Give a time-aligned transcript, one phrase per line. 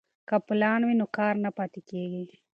[0.27, 2.23] که پلان وي نو کار نه پاتې کیږي.